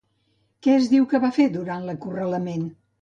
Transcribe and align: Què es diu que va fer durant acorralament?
Què 0.67 0.71
es 0.77 0.87
diu 0.93 1.05
que 1.11 1.21
va 1.25 1.31
fer 1.35 1.47
durant 1.59 1.85
acorralament? 1.97 2.65